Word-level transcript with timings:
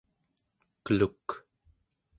keluk 0.85 1.27